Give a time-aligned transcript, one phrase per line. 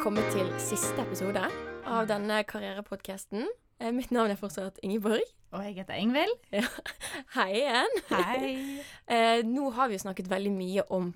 [0.00, 1.42] kommet til siste episode
[1.84, 3.42] av denne karrierepodkasten.
[3.76, 5.20] Eh, Mitt navn er fortsatt Ingeborg.
[5.52, 6.38] Og jeg heter Ingvild.
[7.36, 7.98] Hei igjen.
[8.08, 8.52] Hei.
[9.10, 11.10] Eh, nå har vi jo snakket veldig mye om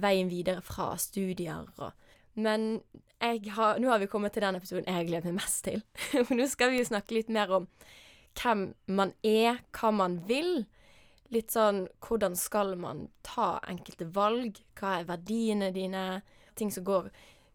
[0.00, 1.90] veien videre fra studier og
[2.34, 2.80] Men
[3.20, 5.82] har, nå har vi kommet til den episoden jeg gleder meg mest til.
[6.24, 7.66] For nå skal vi jo snakke litt mer om
[8.40, 10.64] hvem man er, hva man vil.
[11.34, 14.62] Litt sånn hvordan skal man ta enkelte valg?
[14.78, 16.22] Hva er verdiene dine?
[16.56, 17.10] Ting som går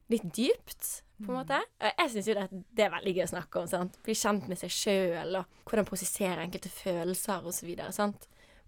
[0.10, 1.58] litt dypt, på en måte.
[1.82, 2.48] Eh, Jeg syns jo det,
[2.78, 3.68] det er veldig gøy å snakke om.
[3.68, 3.98] sant?
[4.04, 7.72] Bli kjent med seg sjøl, og hvordan prosessere enkelte følelser osv.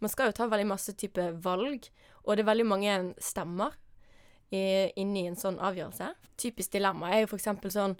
[0.01, 1.89] Man skal jo ta veldig masse type valg,
[2.25, 3.75] og det er veldig mange stemmer
[4.51, 6.13] i, inni en sånn avgjørelse.
[6.39, 7.97] Typisk dilemma er jo eksempel sånn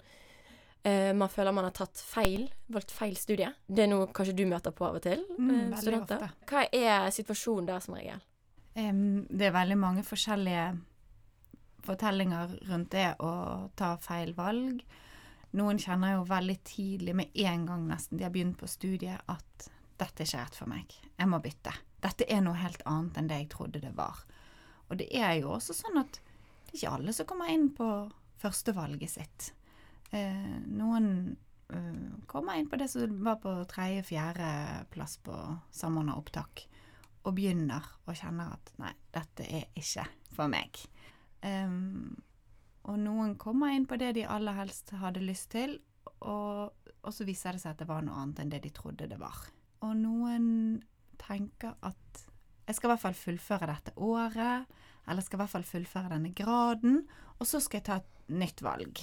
[0.86, 3.52] uh, Man føler man har tatt feil, valgt feil studie.
[3.68, 6.16] Det er noe kanskje du møter på av og til, Mm, eh, studenter.
[6.16, 6.46] ofte.
[6.50, 8.20] Hva er situasjonen der som regel?
[8.76, 10.80] Um, det er veldig mange forskjellige
[11.86, 13.32] fortellinger rundt det å
[13.78, 14.82] ta feil valg.
[15.58, 19.70] Noen kjenner jo veldig tidlig, med en gang nesten de har begynt på studiet, at
[20.00, 20.94] dette er ikke rett for meg.
[21.18, 21.74] Jeg må bytte.
[22.00, 24.22] Dette er noe helt annet enn det jeg trodde det var.
[24.88, 27.88] Og det er jo også sånn at det er ikke alle som kommer inn på
[28.40, 29.50] førstevalget sitt.
[30.14, 31.36] Eh, noen
[31.70, 31.98] eh,
[32.30, 34.50] kommer inn på det som var på tredje-fjerde
[34.94, 35.34] plass på
[35.74, 36.64] Samordna opptak,
[37.26, 40.78] og begynner å kjenne at nei, dette er ikke for meg.
[41.46, 42.16] Em,
[42.88, 45.78] og noen kommer inn på det de aller helst hadde lyst til,
[46.20, 49.08] og, og så viser det seg at det var noe annet enn det de trodde
[49.10, 49.36] det var.
[49.84, 50.46] Og noen
[51.20, 52.26] tenker at
[52.66, 54.68] jeg skal i hvert fall fullføre dette året,
[55.10, 57.00] eller skal i hvert fall fullføre denne graden,
[57.40, 59.00] og så skal jeg ta et nytt valg.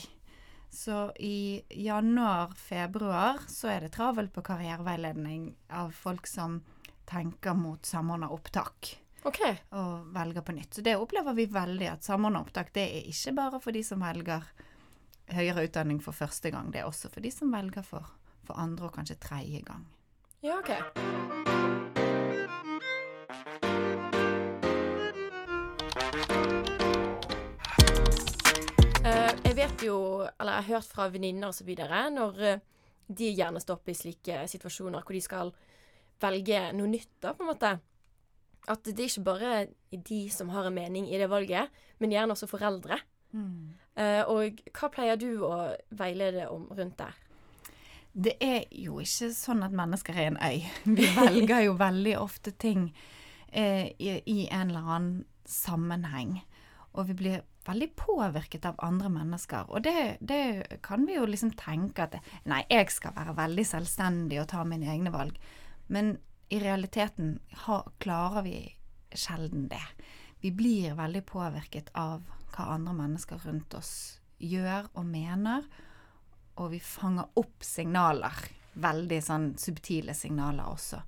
[0.72, 6.62] Så i januar-februar så er det travelt på karriereveiledning av folk som
[7.08, 9.42] tenker mot samordna opptak OK.
[9.76, 10.74] og velger på nytt.
[10.78, 14.04] Så det opplever vi veldig, at samordna opptak det er ikke bare for de som
[14.04, 14.46] velger
[15.36, 18.06] høyere utdanning for første gang, det er også for de som velger for,
[18.48, 19.84] for andre og kanskje tredje gang.
[20.46, 20.72] Ja, OK.
[29.08, 29.98] Eh, jeg vet jo,
[30.38, 31.74] eller jeg har hørt fra venninner osv.,
[32.14, 32.64] når eh,
[33.08, 35.52] de gjerne står oppe i slike situasjoner hvor de skal
[36.22, 37.72] velge noe nytt, da, på en måte.
[38.68, 39.52] At det er ikke bare
[39.92, 43.00] de som har en mening i det valget, men gjerne også foreldre.
[43.98, 45.56] Eh, og hva pleier du å
[45.98, 47.16] veilede om rundt der?
[48.18, 50.66] Det er jo ikke sånn at mennesker er en øy.
[50.98, 52.90] Vi velger jo veldig ofte ting
[53.52, 56.40] eh, i, i en eller annen sammenheng.
[56.98, 59.68] Og vi blir veldig påvirket av andre mennesker.
[59.70, 62.16] Og det, det kan vi jo liksom tenke at
[62.50, 65.38] nei, jeg skal være veldig selvstendig og ta mine egne valg.
[65.94, 66.16] Men
[66.50, 68.62] i realiteten ha, klarer vi
[69.12, 69.84] sjelden det.
[70.40, 73.94] Vi blir veldig påvirket av hva andre mennesker rundt oss
[74.38, 75.66] gjør og mener
[76.58, 78.38] og vi fanger opp signaler,
[78.82, 81.02] veldig sånn subtile signaler også,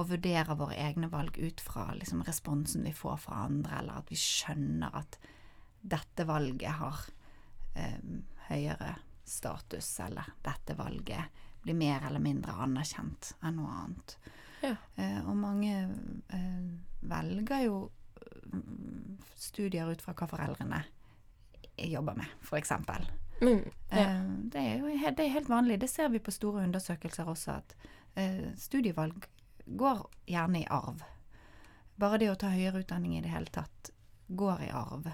[0.00, 4.12] og vurderer våre egne valg ut fra liksom, responsen vi får fra andre, eller at
[4.12, 5.18] vi skjønner at
[5.82, 7.00] dette valget har
[7.76, 7.98] eh,
[8.48, 8.94] høyere
[9.24, 14.16] status, eller dette valget blir mer eller mindre anerkjent enn noe annet.
[14.62, 14.76] Ja.
[14.96, 15.72] Eh, og mange
[16.32, 16.62] eh,
[17.02, 17.78] velger jo
[18.52, 20.82] mm, studier ut fra hva foreldrene
[21.82, 23.08] jobber med, eksempel.
[23.42, 23.98] Mm, ja.
[23.98, 24.20] Eh,
[24.52, 25.80] Det er jo det er helt vanlig.
[25.80, 27.74] Det ser vi på store undersøkelser også, at
[28.14, 29.26] eh, studievalg
[29.66, 31.02] går gjerne i arv.
[31.98, 33.90] Bare det å ta høyere utdanning i det hele tatt
[34.28, 35.10] går i arv.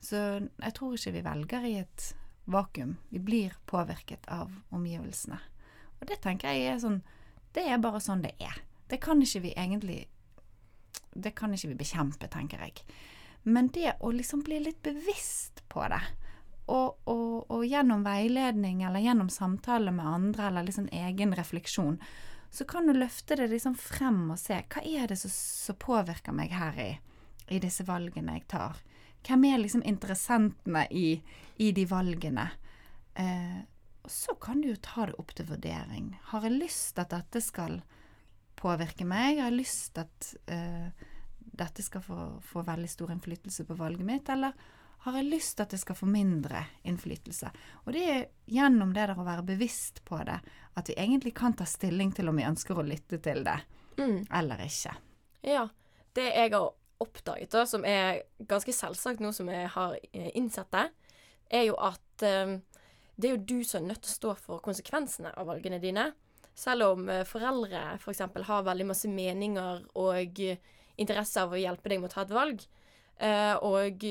[0.00, 0.16] Så
[0.60, 2.14] jeg tror ikke vi velger i et
[2.44, 2.96] vakuum.
[3.10, 5.38] Vi blir påvirket av omgivelsene.
[6.00, 7.02] Og det tenker jeg er sånn
[7.54, 8.58] Det er bare sånn det er.
[8.90, 10.04] Det kan ikke vi egentlig
[11.14, 12.82] Det kan ikke vi bekjempe, tenker jeg.
[13.46, 16.00] Men det å liksom bli litt bevisst på det,
[16.66, 22.00] og, og, og gjennom veiledning eller gjennom samtale med andre eller liksom egen refleksjon,
[22.50, 26.54] så kan du løfte det liksom frem og se hva er det som, påvirker meg
[26.54, 26.90] her i,
[27.52, 28.80] i disse valgene jeg tar.
[29.26, 31.08] Hvem er liksom interessentene i,
[31.58, 32.48] i de valgene?
[33.14, 33.60] Eh,
[34.04, 36.12] og så kan du jo ta det opp til vurdering.
[36.30, 37.80] Har jeg lyst at dette skal
[38.60, 39.40] påvirke meg?
[39.40, 40.88] Har jeg lyst at uh,
[41.38, 44.52] dette skal få, få veldig stor innflytelse på valget mitt, eller
[45.04, 47.50] har jeg lyst at det skal få mindre innflytelse?
[47.84, 50.38] Og det er gjennom det der å være bevisst på det,
[50.74, 53.60] at vi egentlig kan ta stilling til om vi ønsker å lytte til det
[53.96, 54.26] Mm.
[54.32, 54.94] eller ikke.
[55.46, 55.68] Ja.
[56.14, 60.70] Det jeg har oppdaget, da, som er ganske selvsagt nå som jeg har eh, innsett
[60.74, 60.88] det,
[61.50, 62.56] er jo at eh,
[63.16, 66.08] det er jo du som er nødt til å stå for konsekvensene av valgene dine.
[66.58, 68.22] Selv om eh, foreldre f.eks.
[68.48, 70.62] har veldig masse meninger og eh,
[71.02, 72.62] interesse av å hjelpe deg med å ta et valg,
[73.18, 74.06] eh, og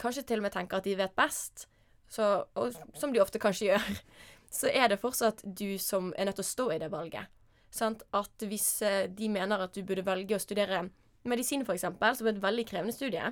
[0.00, 1.66] kanskje til og med tenker at de vet best,
[2.10, 3.90] så, og som de ofte kanskje gjør,
[4.60, 7.30] så er det fortsatt du som er nødt til å stå i det valget.
[7.70, 8.02] Sant?
[8.14, 8.82] At hvis
[9.14, 10.88] de mener at du burde velge å studere
[11.22, 13.30] medisin, f.eks., som er et veldig krevende studie,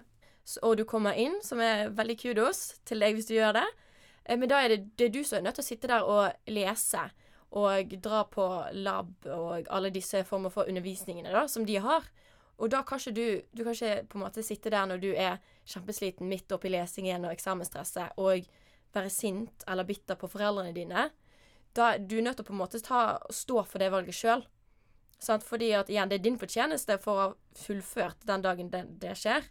[0.62, 3.66] og du kommer inn, som er veldig kudos til deg hvis du gjør det,
[4.36, 6.52] men da er det, det er du som er nødt til å sitte der og
[6.52, 7.06] lese
[7.56, 8.46] og dra på
[8.76, 12.04] lab og alle disse former for undervisningene da, som de har.
[12.58, 15.12] Og da kan ikke du Du kan ikke på en måte sitte der når du
[15.14, 18.44] er kjempesliten midt oppi lesingen og eksamensstresset og
[18.92, 21.10] være sint eller bitter på foreldrene dine.
[21.72, 24.44] Da Du er nødt til å på en måte ta, stå for det valget sjøl.
[25.20, 29.16] Fordi at igjen, det er din fortjeneste for å ha fullført den dagen det, det
[29.18, 29.44] skjer.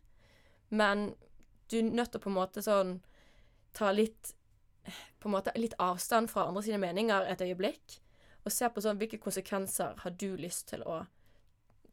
[0.70, 1.16] Men
[1.70, 3.00] du er nødt til å på en måte sånn
[3.74, 4.34] ta litt
[5.20, 8.00] på en måte litt avstand fra andre sine meninger et øyeblikk.
[8.46, 11.02] Og se på sånn hvilke konsekvenser har du lyst til å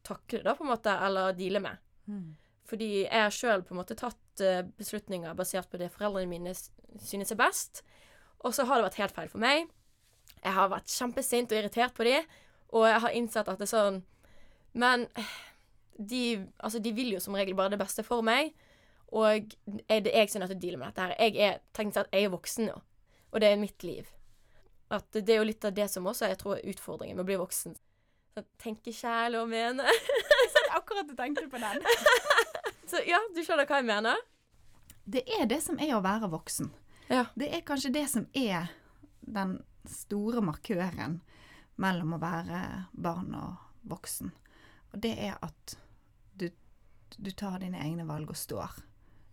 [0.04, 1.80] takle, da, på en måte, eller deale med.
[2.06, 2.34] Mm.
[2.68, 6.54] Fordi jeg har sjøl på en måte tatt eh, beslutninger basert på det foreldrene mine
[6.54, 7.82] synes er best.
[8.44, 9.68] Og så har det vært helt feil for meg.
[10.44, 12.18] Jeg har vært kjempesint og irritert på de,
[12.76, 14.02] og jeg har innsett at det er sånn
[14.74, 15.06] Men
[15.96, 18.50] de, altså, de vil jo som regel bare det beste for meg.
[19.14, 19.54] Og
[19.86, 21.16] er det jeg som er nødt til å deale med dette her.
[21.22, 22.76] Jeg er tenkt at jeg er voksen nå,
[23.30, 24.08] og det er mitt liv.
[24.94, 27.28] At det er jo litt av det som også jeg tror er utfordringen med å
[27.28, 27.76] bli voksen.
[28.34, 29.86] Så tenke sjæl og mene.
[30.74, 31.84] Akkurat du tenkte på den.
[32.90, 34.18] Så ja, du skjønner hva jeg mener?
[35.04, 36.72] Det er det som er å være voksen.
[37.08, 37.26] Ja.
[37.36, 38.72] Det er kanskje det som er
[39.20, 39.58] den
[39.88, 41.20] store markøren
[41.80, 42.60] mellom å være
[42.92, 44.32] barn og voksen.
[44.92, 45.76] Og det er at
[46.34, 46.48] du,
[47.16, 48.76] du tar dine egne valg og står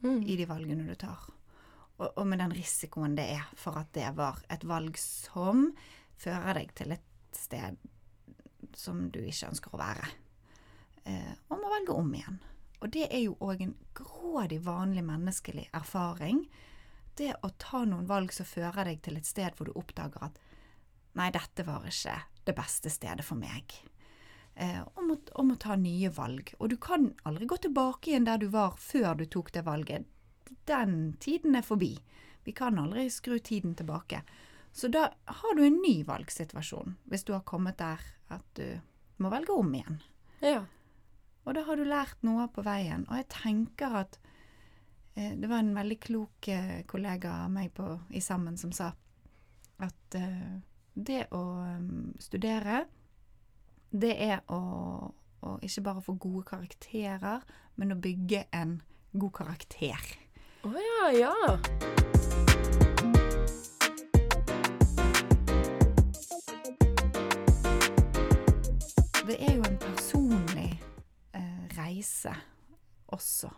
[0.01, 0.21] Mm.
[0.25, 1.27] i de valgene du tar.
[2.01, 5.69] Og, og med den risikoen det er for at det var et valg som
[6.21, 7.77] fører deg til et sted
[8.77, 10.07] som du ikke ønsker å være.
[11.09, 12.39] Eh, og må velge om igjen.
[12.81, 16.43] Og det er jo òg en grådig vanlig menneskelig erfaring.
[17.17, 20.41] Det å ta noen valg som fører deg til et sted hvor du oppdager at
[21.19, 22.13] Nei, dette var ikke
[22.47, 23.73] det beste stedet for meg.
[24.55, 26.53] Eh, om, å, om å ta nye valg.
[26.59, 30.07] Og du kan aldri gå tilbake igjen der du var før du tok det valget.
[30.67, 31.95] Den tiden er forbi.
[32.43, 34.23] Vi kan aldri skru tiden tilbake.
[34.71, 38.79] Så da har du en ny valgsituasjon, hvis du har kommet der at du
[39.23, 39.99] må velge om igjen.
[40.43, 40.63] Ja.
[41.43, 43.05] Og da har du lært noe på veien.
[43.09, 44.19] Og jeg tenker at
[45.15, 48.91] eh, Det var en veldig klok eh, kollega av meg på, i Sammen som sa
[49.81, 50.59] at eh,
[50.93, 52.83] det å um, studere,
[53.91, 54.59] det er å,
[55.43, 57.43] å ikke bare få gode karakterer,
[57.75, 58.77] men å bygge en
[59.11, 60.13] god karakter.
[60.63, 61.35] Å ja, ja.
[69.27, 70.71] Det er jo en personlig
[71.37, 72.33] eh, reise
[73.13, 73.51] også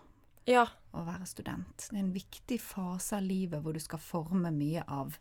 [0.50, 0.66] Ja.
[0.92, 1.88] å være student.
[1.90, 5.16] Det er en viktig fase av livet hvor du skal forme mye av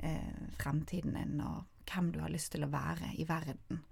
[0.00, 3.82] eh, fremtiden din og hvem du har lyst til å være i verden.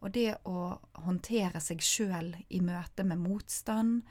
[0.00, 4.02] Og det å håndtere seg sjøl i møte med motstand,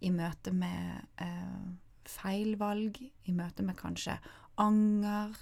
[0.00, 1.64] i møte med eh,
[2.08, 4.18] feilvalg, i møte med kanskje
[4.60, 5.36] anger,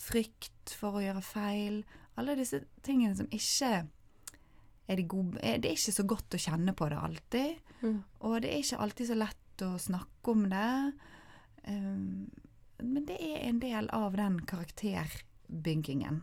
[0.00, 1.82] frykt for å gjøre feil
[2.16, 3.84] Alle disse tingene som ikke
[4.90, 7.60] er de gode er- Det er ikke så godt å kjenne på det alltid.
[7.82, 8.04] Mm.
[8.20, 10.92] Og det er ikke alltid så lett å snakke om det.
[11.68, 12.30] Um,
[12.82, 16.20] men det er en del av den karakterbyggingen.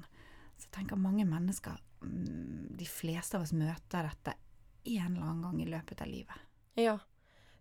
[0.57, 2.36] Så tenker mange mennesker, mm,
[2.77, 4.35] de fleste av oss møter dette
[4.87, 6.45] en eller annen gang i løpet av livet.
[6.77, 6.97] Ja,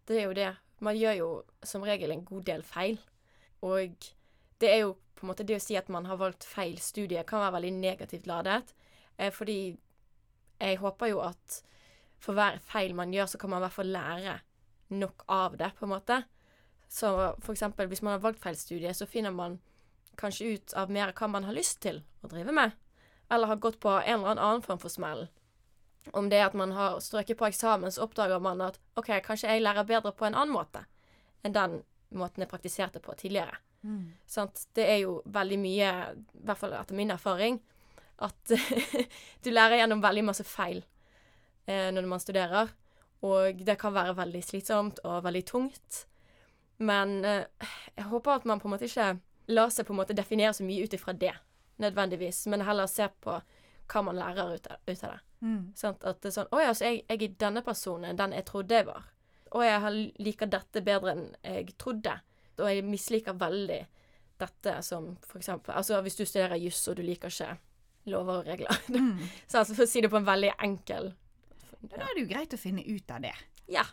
[0.06, 0.52] det er jo det.
[0.84, 1.28] Man gjør jo
[1.64, 3.00] som regel en god del feil.
[3.64, 3.96] Og
[4.60, 7.24] det er jo på en måte det å si at man har valgt feil studie,
[7.24, 8.74] kan være veldig negativt ladet.
[9.16, 9.76] Eh, fordi
[10.60, 11.62] jeg håper jo at
[12.20, 14.38] for hver feil man gjør, så kan man i hvert fall lære
[14.96, 16.20] nok av det, på en måte.
[16.88, 17.10] Så
[17.50, 19.58] eksempel hvis man har valgt feil studie, så finner man
[20.20, 22.76] kanskje ut av mer hva man har lyst til å drive med.
[23.30, 25.26] Eller har gått på en eller annen form for smell.
[26.14, 29.50] Om det er at man har strøket på eksamen, så oppdager man at OK, kanskje
[29.50, 30.84] jeg lærer bedre på en annen måte
[31.44, 31.80] enn den
[32.16, 33.58] måten jeg praktiserte på tidligere.
[34.26, 34.66] Sant?
[34.74, 35.90] Det er jo veldig mye,
[36.34, 37.60] i hvert fall etter min erfaring,
[38.22, 38.52] at
[39.44, 40.80] du lærer gjennom veldig masse feil
[41.66, 42.72] eh, når man studerer.
[43.26, 46.02] Og det kan være veldig slitsomt og veldig tungt.
[46.78, 49.14] Men eh, jeg håper at man på en måte ikke
[49.54, 51.34] lar seg på en måte definere så mye ut ifra det,
[51.82, 53.40] nødvendigvis, men heller se på
[53.86, 55.20] hva man lærer ut av, ut av det.
[55.40, 55.60] Mm.
[55.76, 58.46] Sånn, At det er sånn Å ja, så jeg, jeg er denne personen den jeg
[58.48, 59.04] trodde jeg var.
[59.54, 62.16] Og jeg liker dette bedre enn jeg trodde.
[62.56, 63.82] Og jeg misliker veldig
[64.40, 67.54] dette som for eksempel Altså hvis du studerer juss og du liker ikke
[68.10, 68.82] lover og regler.
[68.96, 69.18] Mm.
[69.46, 71.12] så altså, for å si det på en veldig enkel
[71.82, 73.34] Da er det jo greit å finne ut av det.
[73.70, 73.84] Ja.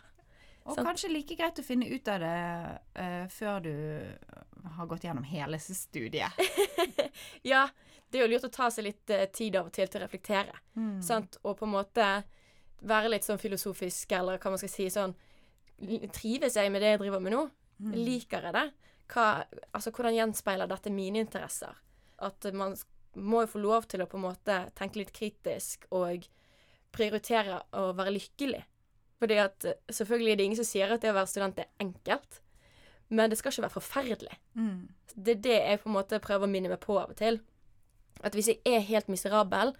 [0.64, 0.86] Og Sant.
[0.88, 2.36] kanskje like greit å finne ut av det
[2.96, 3.74] uh, før du
[4.64, 6.32] har gått gjennom hele studiet.
[7.42, 7.68] Ja,
[8.10, 10.04] det er jo lurt å ta seg litt eh, tid av og til til å
[10.04, 10.56] reflektere.
[10.78, 11.02] Mm.
[11.02, 11.38] Sant?
[11.42, 12.08] Og på en måte
[12.84, 15.14] være litt sånn filosofisk, eller hva man skal si sånn
[16.14, 17.40] Trives jeg med det jeg driver med nå?
[17.82, 17.94] Mm.
[17.98, 18.68] Liker jeg det?
[19.10, 19.24] Hva,
[19.74, 21.74] altså, hvordan gjenspeiler dette mine interesser?
[22.22, 22.76] At man
[23.18, 26.28] må jo få lov til å på en måte tenke litt kritisk og
[26.94, 28.62] prioritere å være lykkelig.
[29.18, 31.70] Fordi at eh, selvfølgelig er det ingen som sier at det å være student er
[31.82, 32.40] enkelt,
[33.08, 34.38] men det skal ikke være forferdelig.
[34.54, 34.88] Mm.
[35.14, 37.40] Det er det jeg på en måte prøver å minne meg på av og til.
[38.24, 39.74] At hvis jeg er helt miserabel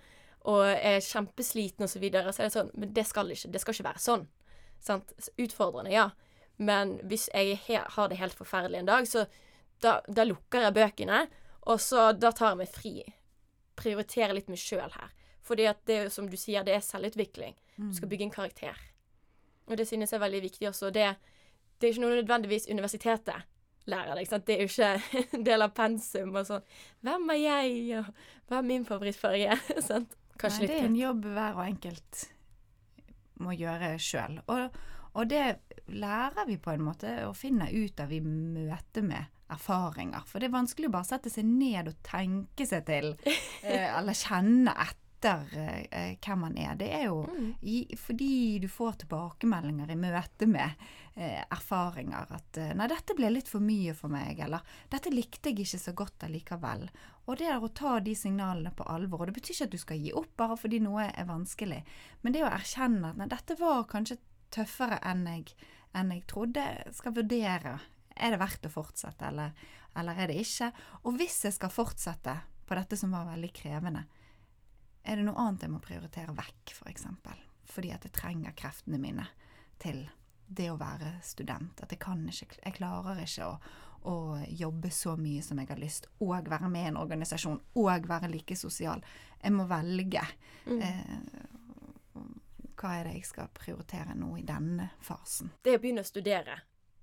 [0.51, 3.63] og er kjempesliten og så videre, så er det sånn Men det skal ikke, det
[3.63, 4.27] skal ikke være sånn.
[4.85, 5.15] Sant?
[5.41, 6.11] Utfordrende, ja.
[6.57, 9.25] Men hvis jeg er har det helt forferdelig en dag, så
[9.83, 11.25] da, da lukker jeg bøkene,
[11.65, 12.95] og så da tar jeg meg fri.
[13.81, 15.15] Prioriterer litt meg sjøl her.
[15.45, 17.57] Fordi at det er som du sier, det er selvutvikling.
[17.77, 18.79] Du skal bygge en karakter.
[19.67, 20.91] Og det synes jeg er veldig viktig også.
[20.95, 21.15] Det,
[21.85, 23.45] det er ikke noe nødvendigvis universitetet
[23.91, 24.31] lærer deg.
[24.47, 24.93] Det er jo ikke
[25.39, 26.65] en del av pensum og sånn.
[27.05, 28.09] Hvem er jeg, og
[28.49, 29.59] hva er min favorittfarge?
[29.91, 30.17] sant?
[30.41, 32.25] Kanskje Nei, det er en jobb hver og enkelt
[33.45, 34.41] må gjøre sjøl.
[34.51, 34.81] Og,
[35.15, 35.45] og det
[35.93, 40.25] lærer vi på en måte å finne ut av i møte med erfaringer.
[40.27, 43.13] For det er vanskelig å bare sette seg ned og tenke seg til,
[43.69, 46.75] eh, eller kjenne etter eh, hvem man er.
[46.77, 47.55] Det er jo Mm.
[47.63, 50.71] i, fordi du får tilbakemeldinger i møte med
[51.17, 55.51] eh, erfaringer at eh, 'nei, dette ble litt for mye for meg', eller 'dette likte
[55.51, 56.89] jeg ikke så godt allikevel'.
[57.27, 59.21] Og det er å ta de signalene på alvor.
[59.21, 61.83] Og det betyr ikke at du skal gi opp bare fordi noe er vanskelig,
[62.23, 64.19] men det å erkjenne at 'nei, dette var kanskje
[64.51, 65.55] tøffere enn jeg,
[65.95, 67.81] enn jeg trodde', skal vurdere.
[68.17, 69.51] Er det verdt å fortsette, eller,
[69.97, 70.73] eller er det ikke?
[71.05, 74.05] Og hvis jeg skal fortsette på dette som var veldig krevende,
[75.05, 76.79] er det noe annet jeg må prioritere vekk, f.eks.
[76.81, 77.41] For eksempel?
[77.69, 79.27] Fordi at jeg trenger kreftene mine
[79.83, 80.05] til
[80.47, 81.81] det å være student.
[81.83, 83.57] At jeg kan ikke Jeg klarer ikke å,
[84.11, 84.17] å
[84.49, 88.31] jobbe så mye som jeg har lyst, og være med i en organisasjon, og være
[88.33, 89.03] like sosial.
[89.43, 90.25] Jeg må velge.
[90.67, 90.81] Mm.
[90.81, 92.15] Eh,
[92.75, 95.53] hva er det jeg skal prioritere nå i denne fasen?
[95.65, 96.59] Det å begynne å studere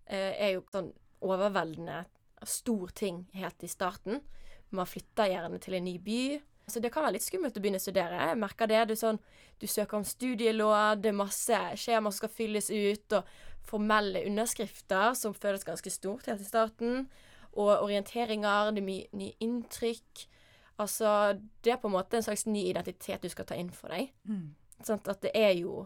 [0.06, 0.92] eh, er jo sånn
[1.22, 2.04] overveldende
[2.48, 4.22] stor ting helt i starten.
[4.72, 6.24] Man flytter gjerne til en ny by.
[6.68, 8.20] Så det kan være litt skummelt å begynne å studere.
[8.30, 8.82] Jeg merker det.
[8.92, 9.20] Du, sånn,
[9.60, 15.16] du søker om studielån, det er masse skjemaer som skal fylles ut, og formelle underskrifter
[15.18, 17.08] som føles ganske stort helt i starten.
[17.52, 20.28] Og orienteringer, det er mye nye inntrykk.
[20.82, 23.94] Altså, det er på en måte en slags ny identitet du skal ta inn for
[23.94, 24.14] deg.
[24.30, 24.54] Mm.
[24.86, 25.86] Sånn At det er jo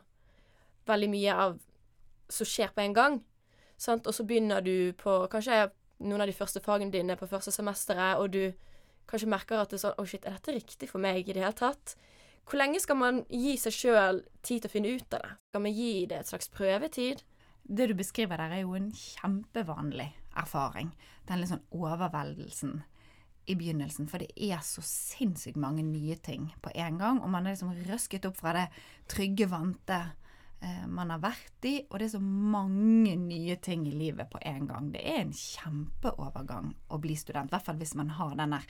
[0.88, 1.58] veldig mye av
[2.32, 3.18] som skjer på en gang.
[3.78, 4.08] Sant?
[4.08, 5.66] Og så begynner du på kanskje
[6.06, 8.54] noen av de første fagene dine på første semesteret, og du
[9.10, 11.44] kanskje merker at det er sånn Å, shit, er dette riktig for meg i det
[11.44, 11.96] hele tatt?
[12.46, 15.32] Hvor lenge skal man gi seg sjøl tid til å finne ut av det?
[15.50, 17.24] Skal man gi det et slags prøvetid?
[17.66, 20.92] Det du beskriver der, er jo en kjempevanlig erfaring.
[21.26, 22.84] Den litt sånn overveldelsen
[23.50, 24.10] i begynnelsen.
[24.10, 27.22] For det er så sinnssykt mange nye ting på en gang.
[27.24, 28.68] Og man er liksom røsket opp fra det
[29.10, 30.00] trygge, vante
[30.88, 31.76] man har vært i.
[31.90, 34.92] Og det er så mange nye ting i livet på en gang.
[34.94, 37.52] Det er en kjempeovergang å bli student.
[37.52, 38.68] I hvert fall hvis man har den der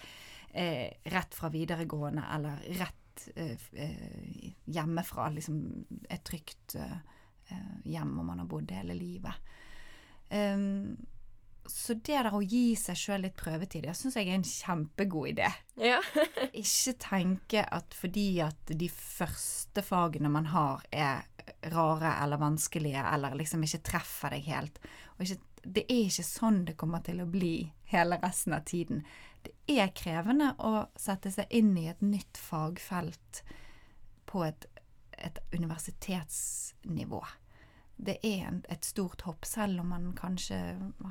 [0.55, 5.29] eh, rett fra videregående eller rett eh, eh, hjemmefra.
[5.35, 5.59] Liksom
[6.09, 6.97] et trygt eh,
[7.49, 9.53] eh, hjem hvor man har bodd hele livet.
[10.31, 10.95] Um,
[11.67, 15.31] så det der å gi seg sjøl litt prøvetid, det syns jeg er en kjempegod
[15.33, 15.49] idé.
[15.81, 16.01] Ja.
[16.63, 21.25] Ikke tenke at fordi at de første fagene man har er
[21.73, 24.79] rare eller vanskelige, eller liksom ikke treffer deg helt.
[25.21, 27.55] Ikke, det er ikke sånn det kommer til å bli
[27.91, 29.03] hele resten av tiden.
[29.45, 33.43] Det er krevende å sette seg inn i et nytt fagfelt
[34.29, 34.65] på et,
[35.17, 37.21] et universitetsnivå.
[37.95, 40.57] Det er et stort hopp, selv om man kanskje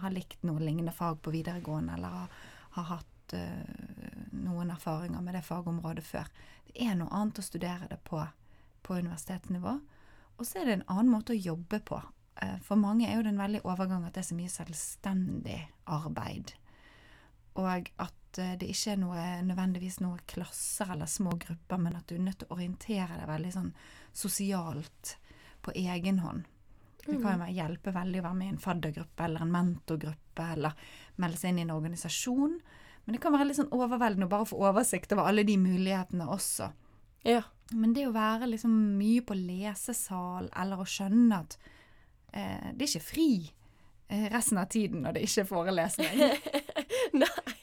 [0.02, 2.40] har likt noe lignende fag på videregående, eller har,
[2.76, 6.28] har hatt uh, noen erfaringer med det fagområdet før.
[6.68, 8.20] Det er noe annet å studere det på
[8.84, 9.78] på universitetsnivå.
[10.36, 12.00] Og så er det en annen måte å jobbe på.
[12.42, 15.60] Uh, For mange er jo det en veldig overgang at det er så mye selvstendig
[15.88, 16.52] arbeid.
[17.56, 22.08] Og at uh, det ikke er noe, nødvendigvis noen klasser eller små grupper, men at
[22.10, 23.70] du er nødt til å orientere deg veldig sånn
[24.12, 25.16] sosialt
[25.64, 26.44] på egen hånd.
[27.06, 30.86] Det kan jo hjelpe veldig å være med i en faddergruppe eller en mentorgruppe, eller
[31.20, 32.54] melde seg inn i en organisasjon.
[33.04, 36.28] Men det kan være litt sånn overveldende å bare få oversikt over alle de mulighetene
[36.36, 36.70] også.
[37.28, 37.42] ja.
[37.72, 41.56] Men det å være liksom mye på lesesal, eller å skjønne at
[42.36, 43.30] eh, det er ikke fri
[44.12, 46.22] eh, resten av tiden når det ikke er forelesning.
[47.24, 47.56] Nei.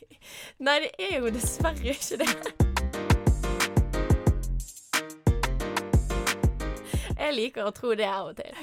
[0.58, 2.71] Nei, det er jo dessverre ikke det.
[7.32, 8.54] Jeg liker å tro det av og til.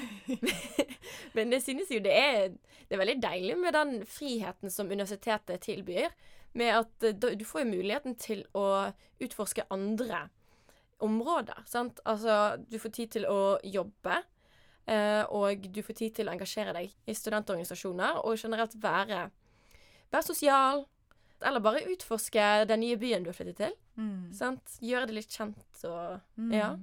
[1.35, 2.49] Men jeg synes jo det er,
[2.85, 6.13] det er veldig deilig med den friheten som universitetet tilbyr.
[6.57, 8.65] Med at eh, du får jo muligheten til å
[9.21, 10.27] utforske andre
[11.05, 11.63] områder.
[11.69, 11.99] Sant?
[12.09, 14.21] Altså, du får tid til å jobbe.
[14.89, 19.29] eh, Og du får tid til å engasjere deg i studentorganisasjoner og generelt være,
[20.11, 20.85] være sosial.
[21.41, 23.75] Eller bare utforske den nye byen du har flyttet til.
[23.95, 24.33] Mm.
[24.35, 24.73] Sant?
[24.83, 26.51] Gjøre det litt kjent og Mm.
[26.53, 26.73] Ja.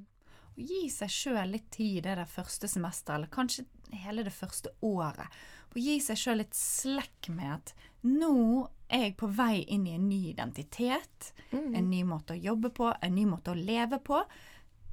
[0.56, 4.72] Og gi seg sjøl litt tid det der første semesteret, eller kanskje hele det første
[4.86, 5.28] året.
[5.74, 7.74] Og gi seg sjøl litt slekk med at
[8.06, 11.32] nå er jeg på vei inn i en ny identitet.
[11.50, 11.74] Mm.
[11.74, 14.22] En ny måte å jobbe på, en ny måte å leve på.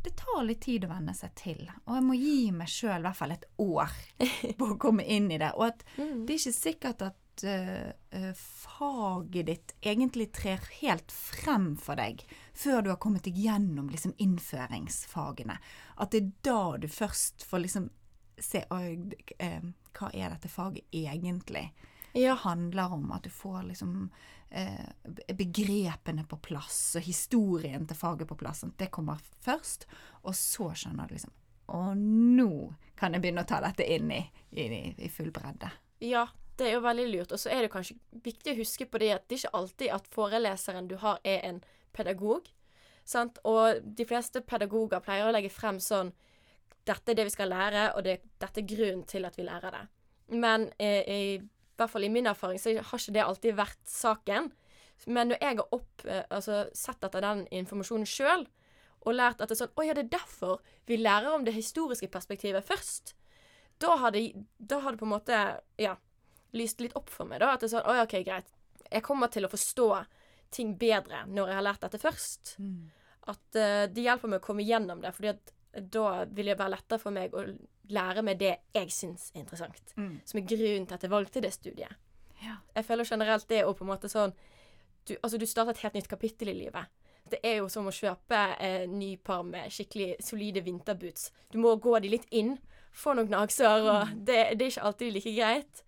[0.04, 3.06] Det tar litt tid å venne seg til, og jeg må gi meg sjøl i
[3.06, 3.94] hvert fall et år
[4.60, 5.54] på å komme inn i det.
[5.56, 6.26] Og at Mm.
[6.26, 12.22] det er ikke sikkert at eh, faget ditt egentlig trer helt frem for deg
[12.54, 15.58] før du har kommet deg gjennom liksom, innføringsfagene.
[15.98, 17.90] At det er da du først får liksom
[18.38, 19.66] se uh,
[19.98, 21.72] hva er dette faget egentlig
[22.14, 22.36] Ja.
[22.36, 23.12] handler om.
[23.12, 24.10] At du får liksom
[25.34, 28.60] begrepene på plass, og historien til faget på plass.
[28.62, 29.88] Sånn, Det kommer først,
[30.22, 31.34] og så skjønner du liksom
[31.74, 34.20] Å, nå kan jeg begynne å ta dette inn i,
[34.52, 34.66] i,
[34.98, 35.72] i full bredde.
[36.04, 36.28] Ja,
[36.60, 37.32] det er jo veldig lurt.
[37.34, 39.96] Og så er det kanskje viktig å huske på det at det er ikke alltid
[39.96, 41.64] at foreleseren du har, er en
[41.96, 42.50] pedagog.
[43.06, 43.40] Sant?
[43.48, 46.14] Og de fleste pedagoger pleier å legge frem sånn
[46.84, 49.72] Dette er det vi skal lære, og det, dette er grunnen til at vi lærer
[49.72, 49.84] det.
[50.36, 51.38] Men eh, i
[51.80, 54.50] hvert fall i min erfaring så har ikke det alltid vært saken.
[55.08, 58.44] Men når jeg har opp, eh, altså, sett etter den informasjonen sjøl,
[59.04, 61.56] og lært at det er sånn Å ja, det er derfor vi lærer om det
[61.56, 63.16] historiske perspektivet først.
[63.80, 64.30] Da har det,
[64.70, 65.40] på en måte
[65.82, 65.96] ja,
[66.58, 67.42] lyst litt opp for meg.
[67.44, 68.52] da, At det er sånn OK, greit.
[68.90, 69.90] Jeg kommer til å forstå
[70.54, 72.56] ting bedre når jeg har lært dette først.
[73.32, 76.76] At uh, det hjelper meg å komme gjennom det, fordi at da vil det være
[76.76, 77.46] lettere for meg å
[77.94, 79.94] lære meg det jeg syns er interessant.
[79.98, 80.20] Mm.
[80.26, 81.96] Som er grunnen til at jeg valgte det studiet.
[82.44, 82.58] Ja.
[82.76, 84.34] Jeg føler generelt det å på en måte sånn
[85.08, 86.92] du, Altså, du starter et helt nytt kapittel i livet.
[87.30, 91.32] Det er jo som å kjøpe en ny par med skikkelig solide vinterboots.
[91.52, 92.58] Du må gå de litt inn,
[92.94, 95.84] få noen gnagsår, og det, det er ikke alltid like greit.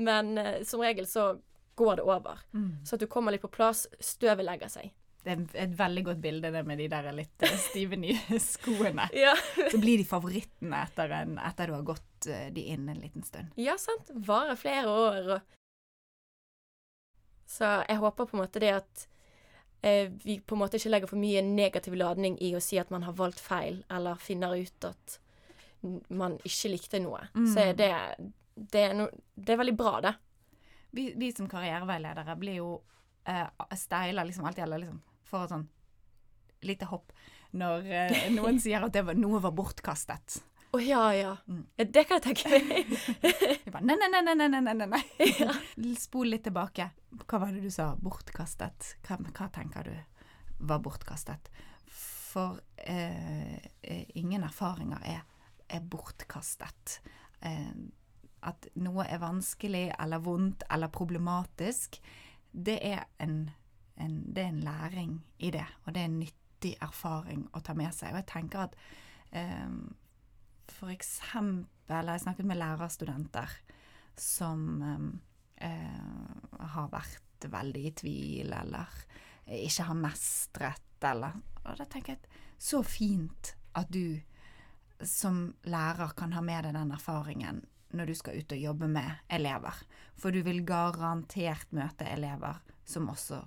[0.00, 1.34] Men eh, som regel så
[1.80, 2.40] går det over.
[2.54, 2.72] Mm.
[2.84, 4.90] Så at du kommer litt på plass, støvet legger seg.
[5.20, 9.08] Det er et veldig godt bilde, det med de der litt eh, stive nye skoene.
[9.24, 9.34] Ja.
[9.70, 13.24] Så blir de favorittene etter, en, etter du har gått eh, de inn en liten
[13.26, 13.52] stund.
[13.60, 14.12] Ja, sant.
[14.14, 15.32] Varer flere år.
[17.50, 19.06] Så jeg håper på en måte det at
[19.82, 22.92] eh, vi på en måte ikke legger for mye negativ ladning i å si at
[22.94, 25.18] man har valgt feil, eller finner ut at
[26.12, 27.26] man ikke likte noe.
[27.34, 27.48] Mm.
[27.52, 27.92] Så det,
[28.60, 30.14] det, er no, det er veldig bra, det.
[30.90, 32.70] Vi, vi som karriereveiledere blir jo
[33.24, 33.46] eh,
[33.78, 35.68] steila liksom alltid, eller liksom får et sånn
[36.66, 37.12] lite hopp
[37.56, 40.40] når eh, noen sier at det var, noe var bortkastet.
[40.70, 41.32] Å ja, ja.
[41.50, 41.64] Mm.
[41.90, 42.90] Det kan jeg tenke meg.
[43.64, 45.94] Vi bare nei, nei, nei, nei, nei, nei, nei, nei.
[46.04, 46.86] Spol litt tilbake.
[47.24, 47.88] Hva var det du sa?
[47.98, 48.92] Bortkastet.
[49.06, 49.96] Hva, hva tenker du
[50.70, 51.50] var bortkastet?
[51.90, 55.24] For eh, eh, ingen erfaringer er,
[55.66, 57.00] er bortkastet.
[57.42, 57.74] Eh,
[58.46, 62.00] at noe er vanskelig eller vondt eller problematisk,
[62.50, 63.50] det er en,
[64.00, 65.66] en, det er en læring i det.
[65.84, 68.14] Og det er en nyttig erfaring å ta med seg.
[68.14, 68.76] Og jeg tenker at
[69.32, 69.82] um,
[70.70, 73.54] for eksempel Jeg snakket med lærerstudenter
[74.14, 75.08] som um,
[75.58, 79.00] uh, har vært veldig i tvil, eller
[79.50, 82.28] ikke har mestret, eller Og da tenker jeg at
[82.60, 84.20] så fint at du
[85.06, 87.62] som lærer kan ha med deg den erfaringen
[87.96, 89.80] når du skal ut og jobbe med elever.
[90.20, 93.40] For du vil garantert møte elever som også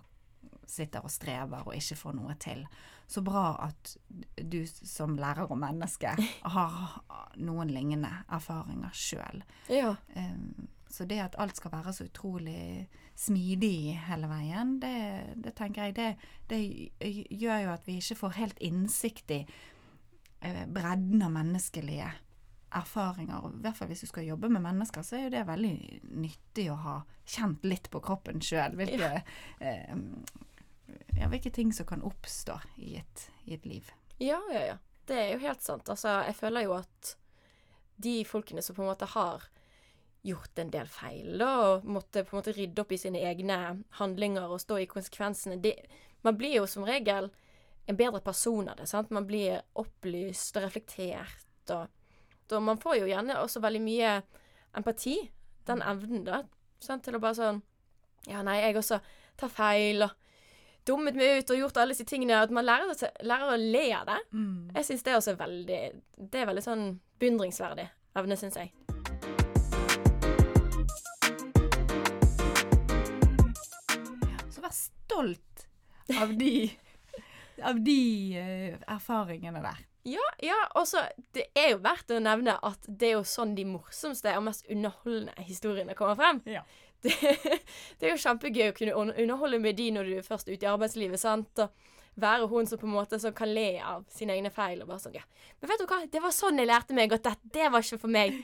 [0.70, 2.64] sitter og strever og ikke får noe til.
[3.08, 3.96] Så bra at
[4.40, 6.14] du som lærer og menneske
[6.56, 6.78] har
[7.38, 9.44] noen lignende erfaringer sjøl.
[9.72, 9.94] Ja.
[10.94, 14.96] Så det at alt skal være så utrolig smidig hele veien, det,
[15.42, 16.10] det tenker jeg det,
[16.50, 16.60] det
[17.30, 22.10] gjør jo at vi ikke får helt innsikt i eh, bredden av menneskelige
[22.76, 23.44] erfaringer.
[23.44, 25.76] Og I hvert fall hvis du skal jobbe med mennesker, så er jo det veldig
[26.24, 28.78] nyttig å ha kjent litt på kroppen sjøl.
[28.80, 29.24] Hvilke,
[29.60, 29.96] eh,
[31.20, 33.92] ja, hvilke ting som kan oppstå i et, i et liv.
[34.20, 34.78] Ja, ja, ja.
[35.06, 35.90] Det er jo helt sant.
[35.92, 37.16] Altså, jeg føler jo at
[38.04, 39.44] de folkene som på en måte har
[40.24, 43.58] gjort en del feil, da, og måtte på en måte rydde opp i sine egne
[44.00, 45.76] handlinger og stå i konsekvensene de,
[46.24, 47.28] Man blir jo som regel
[47.86, 48.88] en bedre person av det.
[48.88, 49.12] sant?
[49.12, 51.44] Man blir opplyst og reflektert,
[51.76, 51.92] og,
[52.52, 54.18] og man får jo gjerne også veldig mye
[54.78, 55.16] empati.
[55.68, 56.44] Den evnen, da.
[56.84, 57.62] Sånn, til å bare sånn
[58.28, 59.02] Ja, nei, jeg også
[59.40, 60.12] tar feil, og
[60.88, 62.42] dummet meg ut og gjort alle disse tingene.
[62.44, 62.92] At man lærer,
[63.24, 64.20] lærer å le av det.
[64.32, 64.72] Mm.
[64.78, 65.82] Jeg syns det er også veldig
[66.32, 66.86] Det er veldig sånn
[67.20, 67.88] beundringsverdig
[68.20, 68.74] evne, syns jeg.
[74.52, 75.66] Så vær stolt
[76.20, 76.54] av de,
[77.64, 78.00] av de
[78.38, 79.82] eh, erfaringene der.
[80.04, 83.54] Ja, ja, og så Det er jo verdt å nevne at det er jo sånn
[83.56, 86.42] de morsomste og mest underholdende historiene kommer frem.
[86.50, 86.66] Ja.
[87.04, 87.16] Det,
[88.00, 90.72] det er jo kjempegøy å kunne underholde med de når du er først ute i
[90.72, 91.20] arbeidslivet.
[91.20, 91.64] sant?
[91.64, 91.72] Og
[92.20, 94.82] være hun som på en måte kan le av sine egne feil.
[94.82, 95.24] og bare sånn, ja.
[95.62, 98.04] Men vet du hva, det var sånn jeg lærte meg at det, det var ikke
[98.04, 98.44] for meg.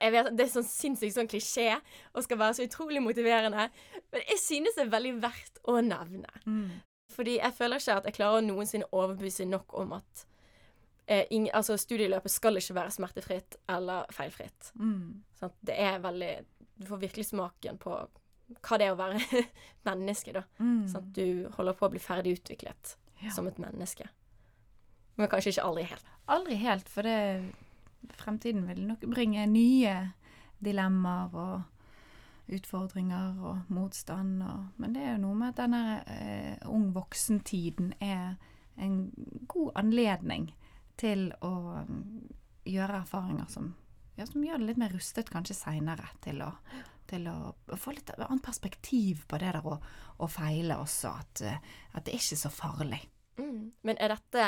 [0.00, 3.66] Jeg vet, Det er sånn sinnssykt sånn klisjé og skal være så utrolig motiverende.
[4.14, 6.30] Men jeg synes det er veldig verdt å nevne.
[6.46, 6.78] Mm.
[7.12, 10.24] Fordi jeg føler ikke at jeg klarer å noensinne overbevise nok om at
[11.06, 14.72] eh, ing, altså studieløpet skal ikke være smertefritt eller feilfritt.
[14.74, 15.22] Mm.
[15.40, 16.32] Sånn, Det er veldig
[16.78, 17.94] Du får virkelig smaken på
[18.62, 19.20] hva det er å være
[19.88, 20.42] menneske, da.
[20.58, 20.86] Mm.
[20.92, 23.30] Sånn, Du holder på å bli ferdig utviklet Ja.
[23.30, 24.08] som et menneske.
[25.16, 26.04] Men kanskje ikke aldri helt.
[26.28, 27.52] Aldri helt, for det
[28.20, 30.12] fremtiden vil nok bringe nye
[30.62, 34.42] dilemmaer og utfordringer og motstand.
[34.42, 38.36] Og, men det er jo noe med at denne eh, ung voksen-tiden er
[38.76, 38.98] en
[39.48, 40.50] god anledning
[41.00, 41.52] til å
[41.86, 42.02] mm,
[42.66, 43.72] gjøre erfaringer som,
[44.16, 46.44] ja, som gjør det litt mer rustet kanskje seinere til
[47.06, 49.76] til å få litt annet perspektiv på det der å,
[50.18, 51.60] å feile også, at, eh,
[51.94, 52.98] at det er ikke så farlig.
[53.38, 53.72] Mm.
[53.86, 54.46] Men er dette,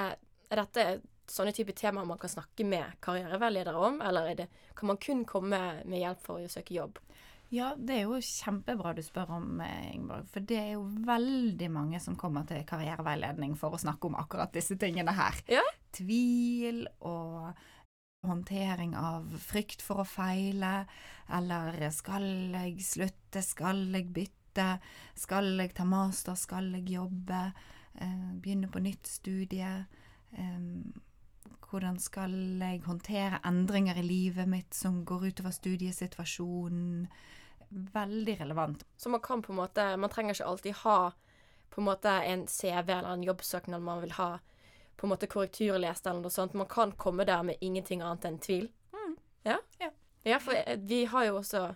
[0.48, 0.86] er dette
[1.28, 5.24] sånne type temaer man kan snakke med karriereveiledere om, eller er det, kan man kun
[5.28, 6.98] komme med hjelp for å søke jobb?
[7.50, 10.26] Ja, det er jo kjempebra du spør om, eh, Ingeborg.
[10.28, 14.52] For det er jo veldig mange som kommer til karriereveiledning for å snakke om akkurat
[14.52, 15.40] disse tingene her.
[15.48, 15.64] Ja.
[15.96, 17.54] Tvil og
[18.26, 20.86] håndtering av frykt for å feile,
[21.30, 24.80] eller skal jeg slutte, skal jeg bytte,
[25.14, 27.52] skal jeg ta master, skal jeg jobbe,
[27.94, 29.86] eh, begynne på nytt studie.
[30.36, 30.60] Eh,
[31.70, 37.08] hvordan skal jeg håndtere endringer i livet mitt som går utover studiesituasjonen?
[37.68, 38.84] Veldig relevant.
[38.96, 41.12] Så man kan på en måte Man trenger ikke alltid ha
[41.68, 44.38] på en måte en CV eller en jobbsøknad man vil ha
[44.96, 46.56] på en måte korrekturlest eller noe sånt.
[46.56, 48.70] Man kan komme der med ingenting annet enn tvil.
[48.92, 49.12] Mm.
[49.44, 49.58] Ja?
[49.78, 49.90] Ja.
[50.24, 51.74] Ja, for eh, vi har jo også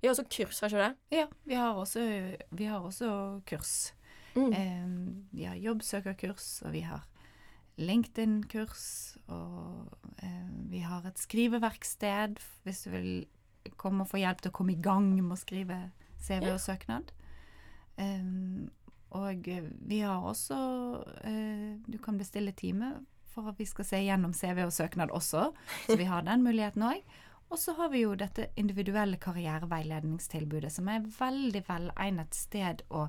[0.00, 1.16] Vi har også kurs, har ikke det?
[1.16, 2.04] Ja, vi har også,
[2.50, 3.92] vi har også kurs.
[4.34, 4.52] Mm.
[4.52, 4.86] Eh,
[5.32, 7.02] vi har jobbsøkerkurs, og vi har
[7.80, 9.88] LinkedIn-kurs, og
[10.22, 13.10] eh, vi har et skriveverksted hvis du vil
[13.80, 15.78] komme og få hjelp til å komme i gang med å skrive
[16.20, 17.12] CV og søknad.
[18.00, 18.28] Eh,
[19.10, 19.48] og
[19.90, 20.56] vi har også
[21.26, 22.92] eh, Du kan bestille time
[23.30, 25.50] for at vi skal se gjennom CV og søknad også,
[25.86, 27.02] så vi har den muligheten òg.
[27.50, 33.08] Og så har vi jo dette individuelle karriereveiledningstilbudet, som er veldig velegnet sted å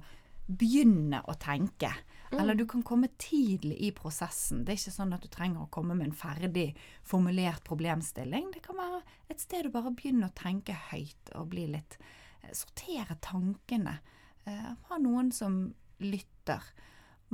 [0.50, 1.92] begynne å tenke.
[2.40, 4.64] Eller du kan komme tidlig i prosessen.
[4.66, 6.70] Det er ikke sånn at du trenger å komme med en ferdig
[7.04, 8.52] formulert problemstilling.
[8.54, 11.98] Det kan være et sted å bare begynne å tenke høyt og bli litt
[12.44, 13.98] eh, Sortere tankene.
[14.46, 16.64] Eh, ha noen som lytter.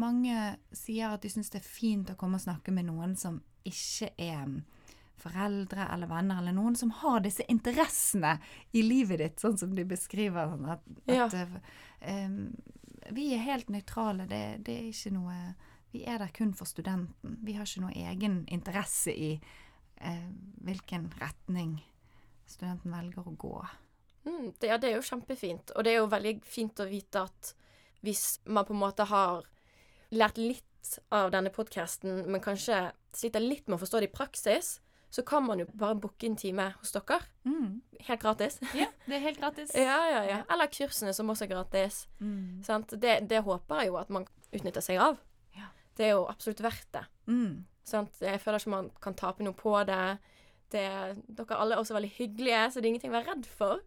[0.01, 3.39] Mange sier at de syns det er fint å komme og snakke med noen som
[3.67, 4.57] ikke er mm,
[5.17, 8.35] foreldre eller venner, eller noen som har disse interessene
[8.77, 10.51] i livet ditt, sånn som de beskriver.
[10.53, 11.25] Sånn at, Ja.
[11.25, 11.55] at eh,
[12.01, 12.55] em,
[13.15, 14.27] vi er helt nøytrale.
[14.29, 15.37] Det, det er ikke noe
[15.93, 17.37] Vi er der kun for studenten.
[17.47, 20.25] Vi har ikke noe egen interesse i eh,
[20.67, 21.77] hvilken retning
[22.47, 23.53] studenten velger å gå.
[24.27, 25.71] Mm, det, ja, det er jo kjempefint.
[25.75, 27.53] Og det er jo veldig fint å vite at
[28.05, 29.47] hvis man på en måte har
[30.11, 34.77] lært litt av denne podkasten, men kanskje sliter litt med å forstå det i praksis,
[35.09, 37.19] så kan man jo bare booke en time hos dere.
[37.47, 37.81] Mm.
[38.07, 38.59] Helt gratis.
[38.75, 39.71] Ja, det er helt gratis.
[39.87, 40.41] Ja, ja, ja.
[40.53, 42.07] Eller kursene, som også er gratis.
[42.19, 42.63] Mm.
[42.63, 42.93] Sant?
[43.01, 45.19] Det, det håper jeg jo at man utnytter seg av.
[45.55, 45.69] Ja.
[45.97, 47.05] Det er jo absolutt verdt det.
[47.31, 47.65] Mm.
[47.87, 48.19] Sant?
[48.21, 50.17] Jeg føler ikke man kan tape noe på det.
[50.75, 50.89] det.
[51.27, 53.81] Dere alle er også veldig hyggelige, så det er ingenting å være redd for.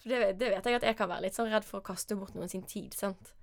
[0.00, 2.16] For det, det vet jeg at jeg kan være litt sånn redd for å kaste
[2.18, 2.96] bort noen sin tid.
[2.96, 3.34] sant?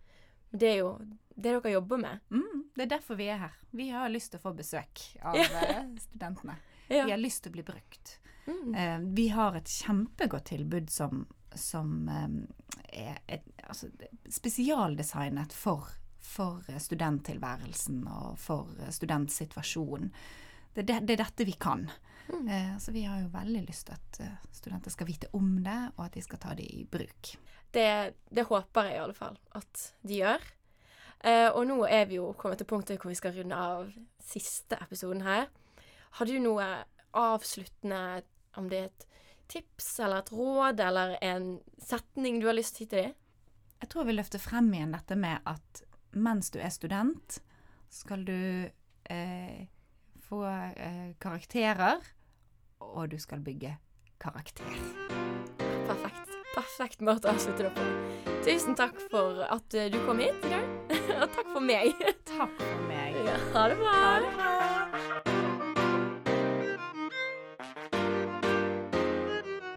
[0.50, 0.94] Men det er jo
[1.40, 2.26] det dere jobber med.
[2.34, 2.66] Mm.
[2.76, 3.54] Det er derfor vi er her.
[3.72, 6.58] Vi har lyst til å få besøk av eh, studentene.
[6.90, 7.06] Ja.
[7.06, 8.18] Vi har lyst til å bli brukt.
[8.50, 8.76] Mm.
[8.76, 11.24] Eh, vi har et kjempegodt tilbud som,
[11.54, 13.92] som eh, er et, altså,
[14.30, 20.14] spesialdesignet for, for studenttilværelsen og for studentsituasjonen.
[20.74, 21.88] Det, det, det er dette vi kan.
[22.30, 22.48] Mm.
[22.48, 25.80] Eh, så vi har jo veldig lyst til at eh, studenter skal vite om det,
[25.98, 27.34] og at de skal ta det i bruk.
[27.74, 27.90] Det,
[28.30, 30.46] det håper jeg i alle fall at de gjør.
[31.20, 33.90] Eh, og nå er vi jo kommet til punktet hvor vi skal runde av
[34.24, 35.50] siste episoden her.
[36.18, 36.66] Har du noe
[37.18, 38.22] avsluttende,
[38.58, 39.06] om det er et
[39.50, 43.12] tips eller et råd eller en setning du har lyst til å gi?
[43.80, 47.40] Jeg tror jeg vil løfte frem igjen dette med at mens du er student,
[47.90, 48.70] skal du
[49.10, 49.62] eh,
[50.26, 52.02] få eh, karakterer,
[52.84, 53.78] og du skal bygge
[54.22, 54.68] karakter.
[55.88, 56.36] Perfekt.
[56.50, 57.86] Perfekt måte å avslutte det på.
[58.46, 60.68] Tusen takk for at du kom hit i dag.
[61.20, 61.94] Og takk for meg.
[62.30, 63.18] Takk for meg.
[63.28, 63.96] Ja, ha det bra.
[64.00, 64.69] Ha det bra.